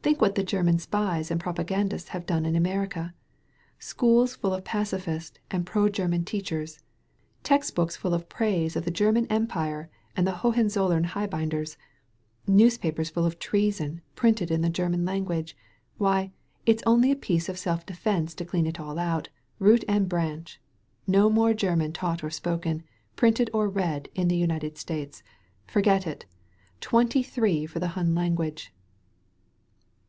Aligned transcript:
Think 0.00 0.22
what 0.22 0.36
the 0.36 0.44
German 0.44 0.78
spies 0.78 1.30
and 1.30 1.38
propagandists 1.38 2.10
have 2.10 2.24
done 2.24 2.46
in 2.46 2.56
America. 2.56 3.12
Schools 3.78 4.36
full 4.36 4.54
of 4.54 4.64
pacifist 4.64 5.38
and 5.50 5.66
pro 5.66 5.90
German 5.90 6.24
teachers; 6.24 6.78
text 7.42 7.74
books 7.74 7.94
full 7.94 8.14
of 8.14 8.26
praise 8.26 8.74
of 8.74 8.86
the 8.86 8.90
German 8.90 9.26
Empire 9.26 9.90
and 10.16 10.26
the 10.26 10.36
Hohen 10.36 10.68
zoUem 10.68 11.04
Highbinders; 11.04 11.76
newspapers 12.46 13.10
full 13.10 13.26
of 13.26 13.38
treason, 13.38 14.00
printed 14.14 14.50
in 14.50 14.62
the 14.62 14.70
(Jerman 14.70 15.04
language. 15.06 15.54
Why, 15.98 16.30
it's 16.64 16.82
only 16.86 17.10
a 17.10 17.14
piece 17.16 17.50
of 17.50 17.58
self 17.58 17.84
defense 17.84 18.32
to 18.36 18.46
dean 18.46 18.66
it 18.66 18.80
all 18.80 18.98
out, 18.98 19.28
root 19.58 19.84
and 19.86 20.08
branch. 20.08 20.58
No 21.06 21.28
more 21.28 21.52
German 21.52 21.92
taught 21.92 22.24
or 22.24 22.30
spoken, 22.30 22.82
printed 23.16 23.50
or 23.52 23.68
read, 23.68 24.08
in 24.14 24.28
the 24.28 24.36
United 24.38 24.78
States. 24.78 25.22
Forget 25.66 26.06
it! 26.06 26.24
Twenty 26.80 27.22
three 27.22 27.66
for 27.66 27.78
the 27.78 27.88
Hun 27.88 28.14
language 28.14 28.72